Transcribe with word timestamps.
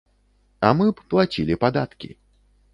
А 0.69 0.71
мы 0.79 0.87
б 0.95 1.05
плацілі 1.13 1.61
падаткі. 1.67 2.13